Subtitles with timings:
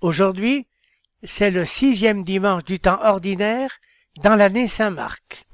[0.00, 0.68] Aujourd'hui,
[1.24, 3.78] c'est le sixième dimanche du temps ordinaire
[4.22, 5.46] dans l'année Saint-Marc.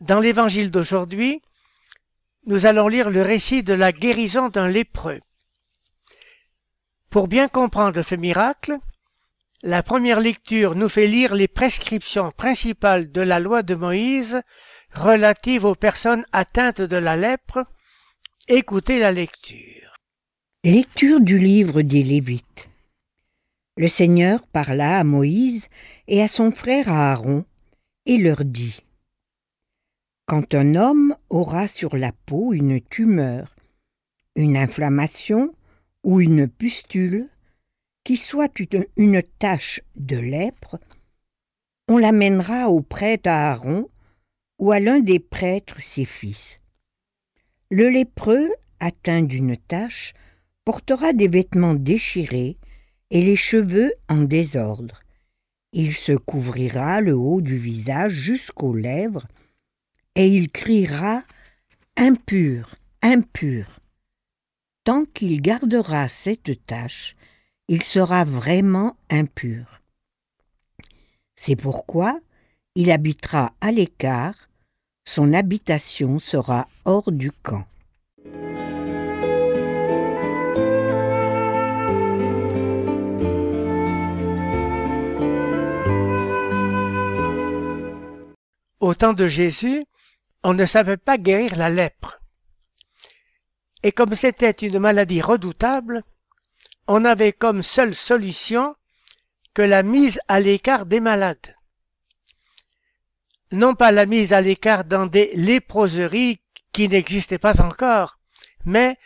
[0.00, 1.42] Dans l'évangile d'aujourd'hui,
[2.46, 5.20] nous allons lire le récit de la guérison d'un lépreux.
[7.10, 8.78] Pour bien comprendre ce miracle,
[9.62, 14.40] la première lecture nous fait lire les prescriptions principales de la loi de Moïse
[14.94, 17.64] relatives aux personnes atteintes de la lèpre
[18.48, 19.81] Écoutez la lecture.
[20.64, 22.70] Lecture du livre des Lévites.
[23.76, 25.66] Le Seigneur parla à Moïse
[26.06, 27.44] et à son frère Aaron
[28.06, 28.84] et leur dit
[30.24, 33.56] Quand un homme aura sur la peau une tumeur,
[34.36, 35.52] une inflammation
[36.04, 37.28] ou une pustule,
[38.04, 38.60] qui soit
[38.96, 40.78] une, tache de lèpre,
[41.88, 43.90] on l'amènera au prêtre Aaron
[44.60, 46.60] ou à l'un des prêtres ses fils.
[47.68, 50.14] Le lépreux, atteint d'une tache,
[50.64, 52.56] portera des vêtements déchirés
[53.10, 55.00] et les cheveux en désordre.
[55.72, 59.26] Il se couvrira le haut du visage jusqu'aux lèvres,
[60.14, 61.22] et il criera
[61.96, 63.80] Impur, impur.
[64.84, 67.16] Tant qu'il gardera cette tache,
[67.68, 69.82] il sera vraiment impur.
[71.36, 72.18] C'est pourquoi
[72.74, 74.48] il habitera à l'écart
[75.04, 77.66] son habitation sera hors du camp.
[88.82, 89.86] Au temps de Jésus,
[90.42, 92.20] on ne savait pas guérir la lèpre.
[93.82, 96.02] Et comme c'était une maladie redoutable,
[96.86, 98.76] on avait comme seule solution
[99.54, 101.56] que la mise à l'écart des malades
[103.52, 106.40] non pas la mise à l'écart dans des léproseries
[106.72, 108.18] qui n'existaient pas encore,
[108.64, 108.98] mais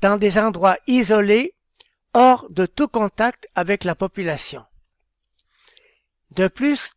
[0.00, 1.54] dans des endroits isolés,
[2.12, 4.64] hors de tout contact avec la population.
[6.32, 6.92] De plus,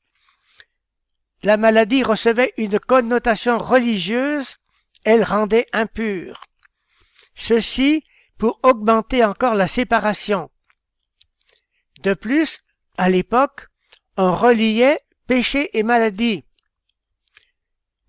[1.43, 4.57] la maladie recevait une connotation religieuse,
[5.03, 6.45] elle rendait impure.
[7.35, 8.03] Ceci
[8.37, 10.49] pour augmenter encore la séparation.
[12.01, 12.63] De plus,
[12.97, 13.67] à l'époque,
[14.17, 16.43] on reliait péché et maladie.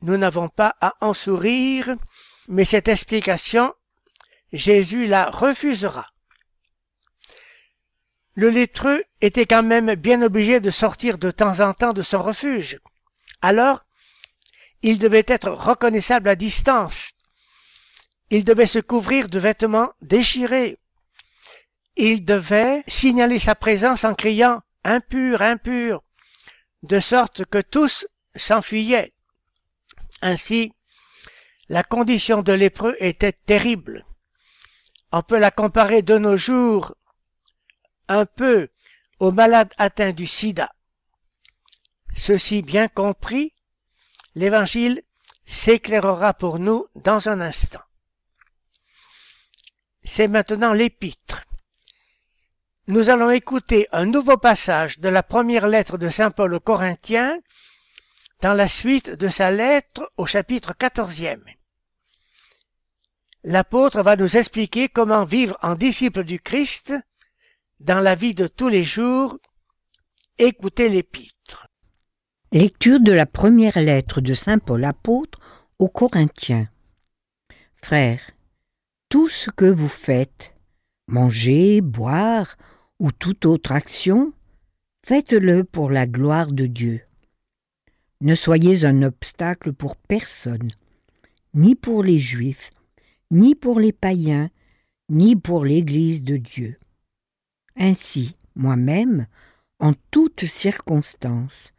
[0.02, 1.96] Nous n'avons pas à en sourire,
[2.46, 3.74] mais cette explication,
[4.52, 6.06] Jésus la refusera.
[8.34, 12.22] Le lettreux était quand même bien obligé de sortir de temps en temps de son
[12.22, 12.78] refuge.
[13.42, 13.84] Alors,
[14.82, 17.14] il devait être reconnaissable à distance.
[18.30, 20.78] Il devait se couvrir de vêtements déchirés.
[21.96, 26.02] Il devait signaler sa présence en criant impur, impur,
[26.82, 28.06] de sorte que tous
[28.36, 29.12] s'enfuyaient.
[30.22, 30.72] Ainsi,
[31.68, 34.06] la condition de lépreux était terrible.
[35.12, 36.94] On peut la comparer de nos jours
[38.08, 38.68] un peu
[39.20, 40.70] aux malades atteints du sida.
[42.18, 43.54] Ceci bien compris,
[44.34, 45.02] l'Évangile
[45.46, 47.80] s'éclairera pour nous dans un instant.
[50.02, 51.44] C'est maintenant l'épître.
[52.88, 57.38] Nous allons écouter un nouveau passage de la première lettre de Saint Paul aux Corinthiens
[58.40, 61.44] dans la suite de sa lettre au chapitre quatorzième.
[63.44, 66.92] L'apôtre va nous expliquer comment vivre en disciple du Christ
[67.78, 69.38] dans la vie de tous les jours.
[70.36, 71.67] Écoutez l'épître.
[72.50, 75.38] Lecture de la première lettre de Saint Paul apôtre
[75.78, 76.66] aux Corinthiens.
[77.76, 78.30] Frères,
[79.10, 80.54] tout ce que vous faites,
[81.08, 82.56] manger, boire
[83.00, 84.32] ou toute autre action,
[85.04, 87.02] faites-le pour la gloire de Dieu.
[88.22, 90.70] Ne soyez un obstacle pour personne,
[91.52, 92.70] ni pour les Juifs,
[93.30, 94.48] ni pour les païens,
[95.10, 96.78] ni pour l'Église de Dieu.
[97.76, 99.26] Ainsi, moi-même,
[99.80, 101.74] en toutes circonstances,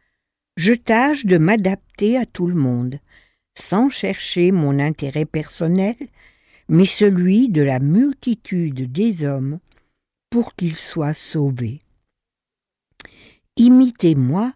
[0.60, 2.98] je tâche de m'adapter à tout le monde,
[3.58, 5.96] sans chercher mon intérêt personnel,
[6.68, 9.58] mais celui de la multitude des hommes,
[10.28, 11.80] pour qu'ils soient sauvés.
[13.56, 14.52] Imitez-moi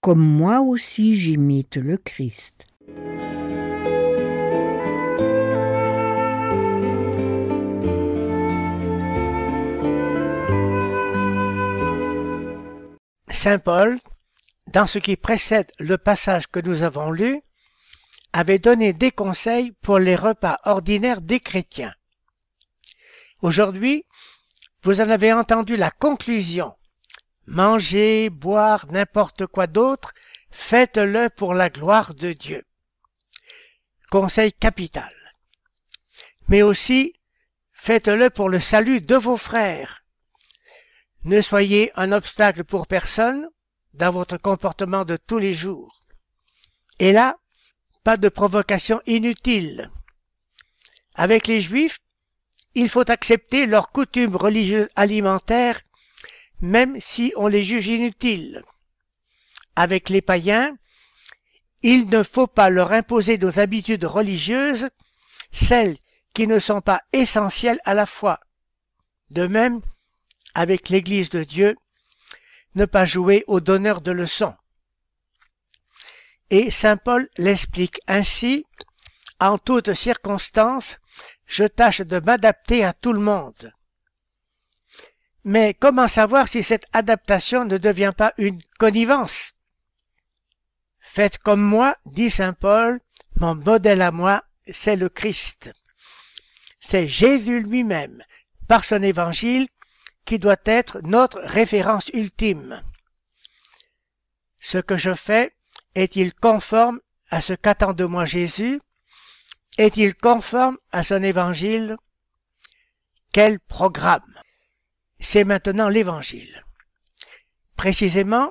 [0.00, 2.64] comme moi aussi j'imite le Christ.
[13.28, 13.98] Saint Paul,
[14.72, 17.42] dans ce qui précède le passage que nous avons lu,
[18.32, 21.94] avait donné des conseils pour les repas ordinaires des chrétiens.
[23.42, 24.06] Aujourd'hui,
[24.82, 26.74] vous en avez entendu la conclusion.
[27.46, 30.14] Manger, boire, n'importe quoi d'autre,
[30.50, 32.64] faites-le pour la gloire de Dieu.
[34.10, 35.12] Conseil capital.
[36.48, 37.14] Mais aussi,
[37.72, 40.04] faites-le pour le salut de vos frères.
[41.24, 43.48] Ne soyez un obstacle pour personne
[43.94, 46.00] dans votre comportement de tous les jours.
[46.98, 47.38] Et là,
[48.04, 49.90] pas de provocation inutile.
[51.14, 51.98] Avec les Juifs,
[52.74, 55.80] il faut accepter leurs coutumes religieuses alimentaires,
[56.60, 58.62] même si on les juge inutiles.
[59.76, 60.76] Avec les païens,
[61.82, 64.88] il ne faut pas leur imposer nos habitudes religieuses,
[65.52, 65.98] celles
[66.34, 68.40] qui ne sont pas essentielles à la foi.
[69.30, 69.80] De même,
[70.54, 71.76] avec l'Église de Dieu,
[72.74, 74.54] ne pas jouer au donneur de leçons.
[76.50, 78.66] Et Saint Paul l'explique ainsi,
[79.40, 80.98] en toutes circonstances,
[81.46, 83.72] je tâche de m'adapter à tout le monde.
[85.44, 89.54] Mais comment savoir si cette adaptation ne devient pas une connivence?
[91.00, 93.00] Faites comme moi, dit Saint Paul,
[93.40, 95.72] mon modèle à moi, c'est le Christ.
[96.80, 98.22] C'est Jésus lui-même,
[98.68, 99.68] par son évangile,
[100.24, 102.82] qui doit être notre référence ultime.
[104.60, 105.54] Ce que je fais
[105.94, 108.80] est-il conforme à ce qu'attend de moi Jésus?
[109.78, 111.96] Est-il conforme à son évangile?
[113.32, 114.40] Quel programme?
[115.18, 116.64] C'est maintenant l'évangile.
[117.76, 118.50] Précisément,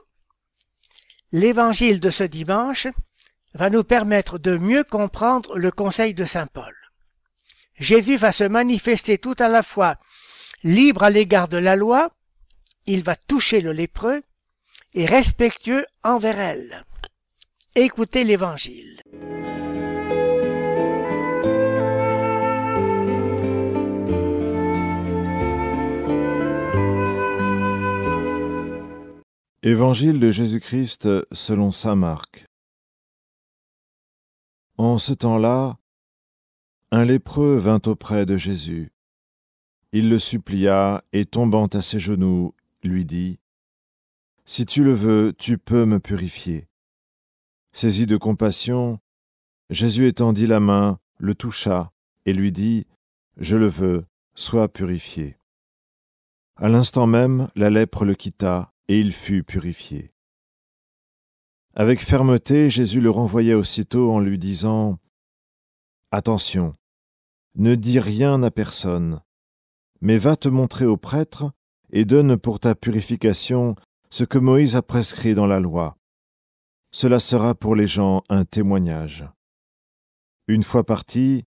[1.32, 2.88] l'évangile de ce dimanche
[3.54, 6.76] va nous permettre de mieux comprendre le conseil de Saint Paul.
[7.76, 9.98] Jésus va se manifester tout à la fois
[10.64, 12.12] libre à l'égard de la loi,
[12.86, 14.22] il va toucher le lépreux,
[14.94, 16.86] et respectueux envers elle.
[17.76, 19.02] Écoutez l'évangile.
[29.64, 32.46] Évangile de Jésus-Christ selon saint Marc.
[34.78, 35.78] En ce temps-là,
[36.90, 38.92] un lépreux vint auprès de Jésus.
[39.94, 43.40] Il le supplia et tombant à ses genoux, lui dit
[44.46, 46.70] Si tu le veux, tu peux me purifier.
[47.74, 49.00] Saisi de compassion,
[49.70, 51.92] Jésus étendit la main, le toucha
[52.26, 52.86] et lui dit
[53.36, 55.38] Je le veux, sois purifié.
[56.56, 60.14] À l'instant même, la lèpre le quitta et il fut purifié.
[61.74, 65.00] Avec fermeté, Jésus le renvoya aussitôt en lui disant
[66.12, 66.76] Attention,
[67.56, 69.22] ne dis rien à personne,
[70.02, 71.52] mais va te montrer au prêtre
[71.92, 73.76] et donne pour ta purification
[74.10, 75.96] ce que Moïse a prescrit dans la loi.
[76.92, 79.26] Cela sera pour les gens un témoignage.
[80.48, 81.46] Une fois parti,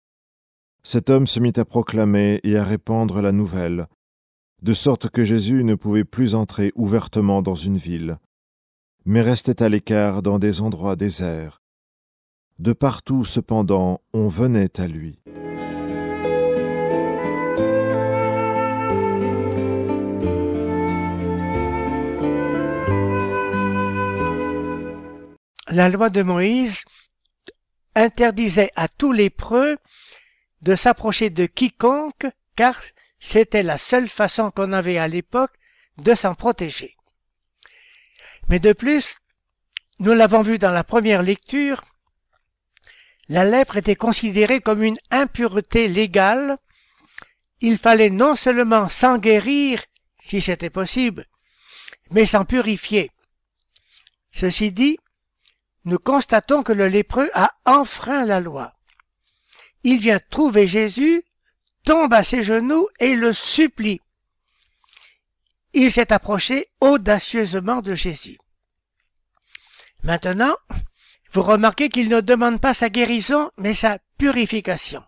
[0.85, 3.89] cet homme se mit à proclamer et à répandre la nouvelle,
[4.63, 8.19] de sorte que Jésus ne pouvait plus entrer ouvertement dans une ville,
[9.05, 11.61] mais restait à l'écart dans des endroits déserts.
[12.59, 15.19] De partout, cependant, on venait à lui.
[25.73, 26.85] La loi de Moïse
[27.95, 29.79] interdisait à tous les preux
[30.61, 32.27] de s'approcher de quiconque,
[32.57, 32.79] car
[33.19, 35.55] c'était la seule façon qu'on avait à l'époque
[35.97, 36.95] de s'en protéger.
[38.51, 39.17] Mais de plus,
[39.99, 41.83] nous l'avons vu dans la première lecture,
[43.31, 46.59] la lèpre était considérée comme une impureté légale.
[47.63, 49.83] Il fallait non seulement s'en guérir,
[50.21, 51.25] si c'était possible,
[52.11, 53.11] mais s'en purifier.
[54.33, 54.99] Ceci dit,
[55.85, 58.75] nous constatons que le lépreux a enfreint la loi.
[59.85, 61.25] Il vient trouver Jésus
[61.85, 64.01] tombe à ses genoux et le supplie.
[65.73, 68.39] Il s'est approché audacieusement de Jésus.
[70.03, 70.57] Maintenant,
[71.33, 75.03] vous remarquez qu'il ne demande pas sa guérison, mais sa purification.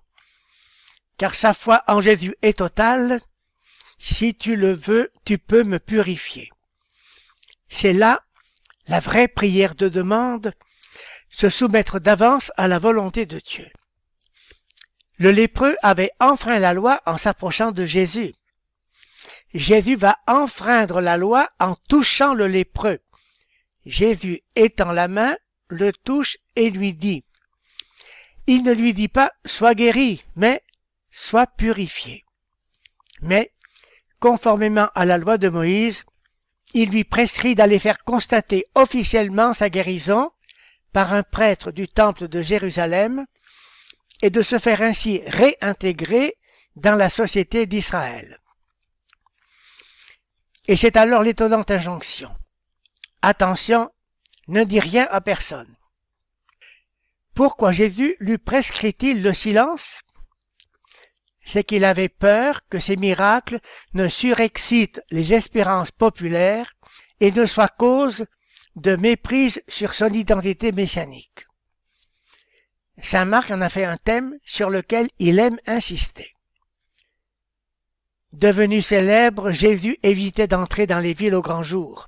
[1.19, 3.21] Car sa foi en Jésus est totale.
[3.99, 6.51] Si tu le veux, tu peux me purifier.
[7.69, 8.23] C'est là
[8.87, 10.53] la vraie prière de demande,
[11.35, 13.69] se soumettre d'avance à la volonté de Dieu.
[15.19, 18.33] Le lépreux avait enfreint la loi en s'approchant de Jésus.
[19.53, 23.01] Jésus va enfreindre la loi en touchant le lépreux.
[23.85, 25.37] Jésus étend la main,
[25.67, 27.25] le touche et lui dit.
[28.47, 30.63] Il ne lui dit pas sois guéri, mais
[31.11, 32.25] sois purifié.
[33.23, 33.51] Mais,
[34.21, 36.05] conformément à la loi de Moïse,
[36.75, 40.31] il lui prescrit d'aller faire constater officiellement sa guérison
[40.95, 43.27] par un prêtre du temple de Jérusalem
[44.23, 46.37] et de se faire ainsi réintégrer
[46.77, 48.41] dans la société d'Israël.
[50.69, 52.31] Et c'est alors l'étonnante injonction.
[53.23, 53.91] Attention,
[54.47, 55.75] ne dis rien à personne.
[57.35, 60.01] Pourquoi Jésus lui prescrit-il le silence?
[61.45, 63.59] C'est qu'il avait peur que ces miracles
[63.95, 66.73] ne surexcitent les espérances populaires
[67.19, 68.27] et ne soient cause
[68.77, 71.47] de méprise sur son identité messianique.
[73.01, 76.35] Saint Marc en a fait un thème sur lequel il aime insister.
[78.33, 82.07] Devenu célèbre, Jésus évitait d'entrer dans les villes au grand jour.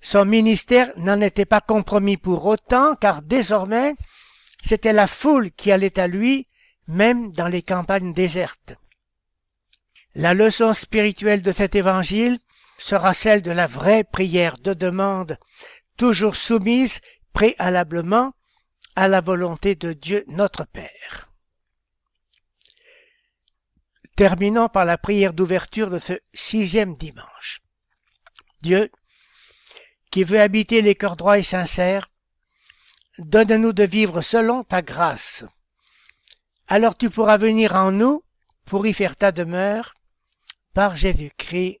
[0.00, 3.94] Son ministère n'en était pas compromis pour autant, car désormais,
[4.64, 6.46] c'était la foule qui allait à lui,
[6.86, 8.74] même dans les campagnes désertes.
[10.14, 12.38] La leçon spirituelle de cet évangile
[12.78, 15.38] sera celle de la vraie prière de demande,
[15.96, 17.00] toujours soumise
[17.32, 18.32] préalablement
[18.96, 21.28] à la volonté de Dieu notre Père.
[24.16, 27.60] Terminons par la prière d'ouverture de ce sixième dimanche.
[28.62, 28.90] Dieu,
[30.10, 32.10] qui veut habiter les cœurs droits et sincères,
[33.18, 35.44] donne-nous de vivre selon ta grâce.
[36.66, 38.24] Alors tu pourras venir en nous
[38.64, 39.94] pour y faire ta demeure
[40.74, 41.80] par Jésus-Christ.